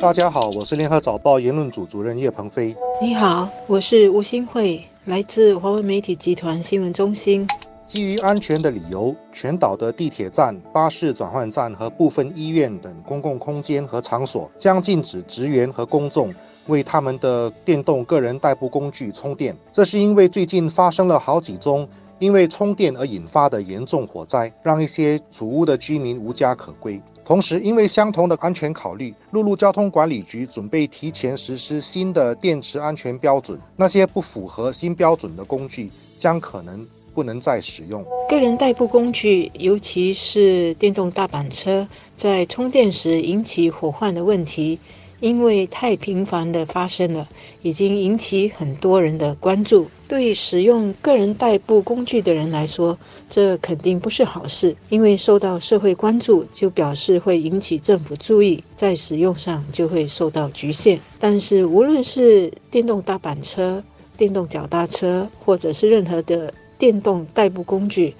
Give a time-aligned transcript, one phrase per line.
[0.00, 2.74] 大家好，我是联合早报言论组主任叶鹏飞。
[3.00, 7.46] 你好，我是吴新慧，来自华为媒体集团新闻中心。
[7.84, 16.32] 基于安全的理由，全岛的地铁站、巴士转换站和部分医院等公共空间和场所将禁止职员和公众
[16.66, 19.56] 为他们的电动个人代步工具充电。
[19.72, 21.88] 这是因为最近发生了好几宗
[22.20, 27.02] 因为充电而引发的严重火灾，让一些主屋的居民无家可归。
[27.30, 33.56] 同时，因为相同的安全考虑，陆路交通管理局准备提前实施新的电池安全标准。
[33.76, 36.84] 那些不符合新标准的工具将可能。
[37.12, 44.78] 不能再使用个人代步工具，尤其是电动大板车，在充电时引起火患的问题，
[45.20, 47.28] 因为太频繁的发生了，
[47.62, 49.88] 已经引起很多人的关注。
[50.08, 60.98] 对使用个人代步工具的人来说，这肯定不是好事，因为受到社会关注，就表示会引起政府注意，在使用上就会受到局限。
[61.18, 63.82] 但是，无论是电动大板车、
[64.16, 66.52] 电动脚踏车，或者是任何的。
[66.80, 68.14] 电动代步工具，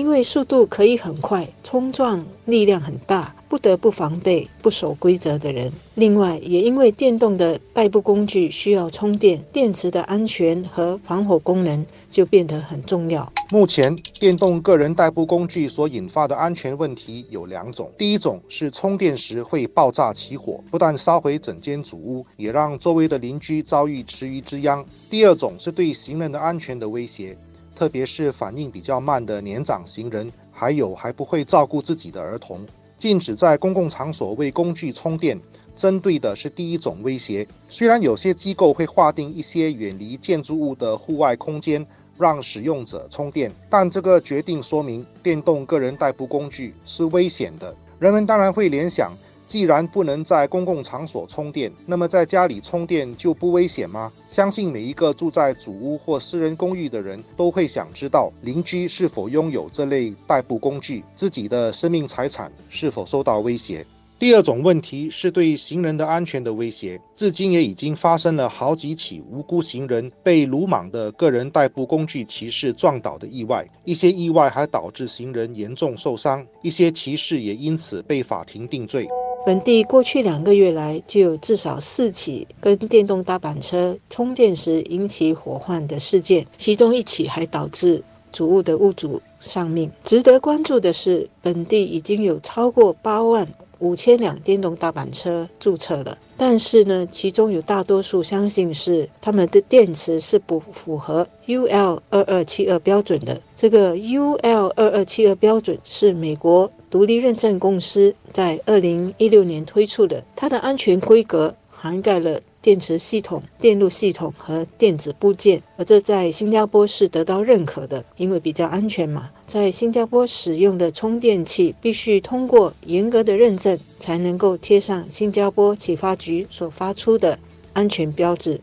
[0.00, 5.70] 因为速度可以很快，冲撞力量很大，不得不防备不守规则的人。
[5.96, 13.30] 另外，也因为电动的代步工具需要充电，电池的安全和防火功能就变得很重要。
[13.50, 27.36] 目前，电动个人代步工具所引发的安全问题有两种：第一种是充电时会爆炸起火，不但烧毁整间主屋，也让周围的邻居遭遇池鱼之殃；第二种是对行人的安全的威胁。
[27.80, 32.60] 特别是反应比较慢的年长行人，还有还不会照顾自己的儿童，
[32.98, 35.40] 禁止在公共场所为工具充电，
[35.74, 37.48] 针对的是第一种威胁。
[37.70, 41.86] 虽然有些机构会划定一些远离建筑物的户外空间，
[42.18, 47.74] 让使用者充电，但这个决定说明电动个人代步工具是危险的。
[47.98, 49.10] 人们当然会联想。
[49.50, 54.12] 既然不能在公共场所充电，那么在家里充电就不危险吗？
[54.28, 63.84] 相信每一个住在主屋或私人公寓的人都会想知道邻居是否拥有这类代步工具，自己的生命财产是否受到威胁。
[64.20, 79.08] 第二种问题是对行人的安全的威胁，至今也已经发生了好几起无辜行人被鲁莽的个人代步工具骑士撞倒的意外，一些意外还导致行人严重受伤，一些骑士也因此被法庭定罪。
[79.46, 89.90] 本地过去两个月来就有至少四起跟电动大板车充电时引起火患的事件，其中一起还导致主物的物主丧命。
[90.04, 93.48] 值得关注的是，本地已经有超过八万
[93.80, 96.16] 五千辆电动大板车注册了。
[96.36, 103.38] 但是呢，其中有大多数相信是他们的电池是不符合 UL 二二七二标准的。
[103.54, 112.40] 这个 UL 二二七二标准是美国独立认证公司在二零一六年推出的，它的安全规格涵盖了。
[112.62, 119.30] 电池系统、电路系统和电子部件，而这在新加坡是得到认可的，因为比较安全嘛。
[119.46, 127.38] 在新加坡使用的充电器必须通过严格的认证，才能够贴上新加坡启发局所发出的
[127.72, 128.60] 安全标志。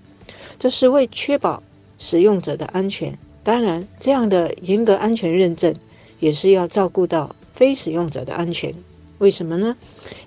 [0.60, 1.64] 这是为确保
[1.98, 3.18] 使用者的安全。
[3.44, 5.74] 当然，这样的严格安全认证
[6.20, 8.74] 也是要照顾到非使用者的安全。
[9.20, 9.76] 为什么呢？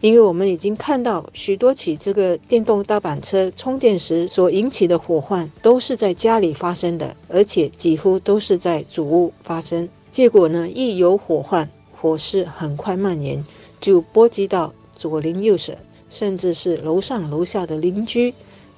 [0.01, 9.89] 因为我们已经看到许多起这个电动大板车充电时所引起的火患，都是在家里发生的，而且几乎都是在主屋发生。
[10.11, 13.45] 结果呢，一有火患，火势很快蔓延，
[13.81, 15.77] 就波及到左邻右舍，
[16.09, 18.35] 甚至是楼上楼下的邻居，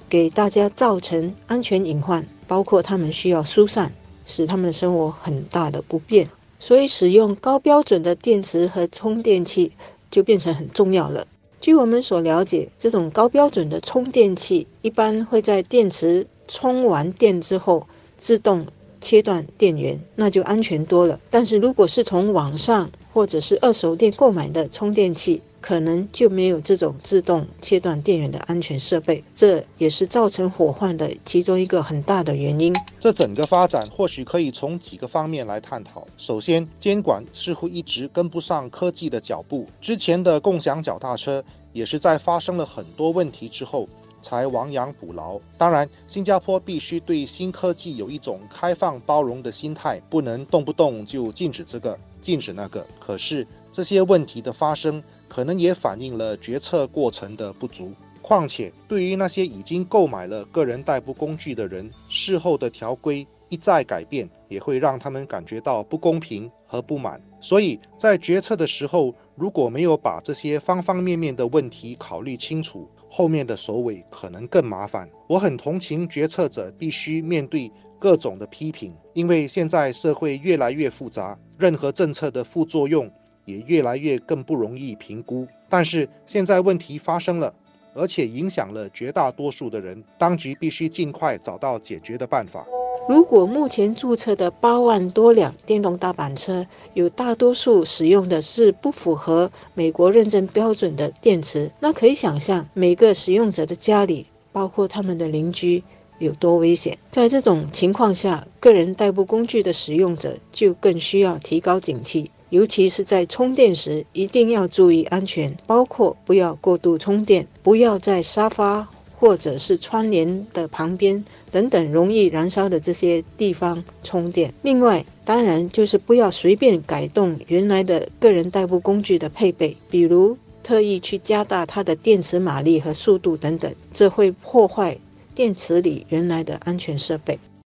[0.07, 3.91] 给大家造成安全隐患，包括他们需要疏散，
[4.27, 6.29] 使他们的生活很大的不便。
[6.59, 9.73] 所以，使用高标准的电池和充电器。
[10.13, 11.25] 就变成很重要了。
[11.59, 17.87] 据我们所了解，这种高标准的充电器一般会在电池充完电之后
[18.19, 18.67] 自动
[19.01, 21.19] 切断电源，那就安全多了。
[21.31, 32.75] 但是如果是从网上或者是二手店购买的充电器，可能就没有这种自动切断电源的安全设备，这也是造成火患的其中一个很大的原因。
[32.99, 36.05] 这整个发展或许可以从几个方面来探讨。
[36.17, 39.65] 首先，监管似乎一直跟不上科技的脚步。
[39.79, 43.87] 之前的共享脚踏车也是在发生了很多问题之后
[44.21, 45.39] 才亡羊补牢。
[45.57, 52.85] 当然，新加坡必须对新科技有一种开放包容的心态，不能动不动就禁止这个、禁止那个。
[52.99, 55.01] 可是这些问题的发生。
[55.33, 57.91] 可能也反映了决策过程的不足。
[58.21, 67.19] 况且，对于那些已经购买了个人代步工具的人，事后的条规一再改变，也会让他们感觉到不公平和不满。
[67.41, 75.09] 所以在决策的时候，如果没有把这些方方面面的问题考虑清楚，后面的首尾可能更麻烦。
[75.27, 83.11] 我很同情决策者必须面对各种的批评，因为现在社会越来越复杂，任何政策的副作用
[83.45, 85.47] 也越来越更不容易评估。
[85.69, 87.53] 但是现在问题发生了，
[87.93, 92.65] 而且影响了绝大多数的人，当局必须尽快找到解决的办法。
[93.09, 105.83] 如果目前注册的八万多辆电动大板车有大多数使用的是不符合美国认证标准的电池，那可以想象每个使用者的家里，包括他们的邻居，
[106.19, 106.97] 有多危险。
[107.09, 118.87] 在这种情况下，个人代步工具的使用者就更需要提高警惕，尤其是在充电时一定要注意安全，包括不要过度充电，不要在沙发。
[119.15, 124.53] 或者是窗帘的旁边等等容易燃烧的这些地方充电。
[124.63, 134.97] 另外，当然就是不要随便改动原来的个人代步工具的配备，比如特意去加大它的电池马力和速度等等，这会破坏
[135.33, 137.39] 电池里原来的安全设备。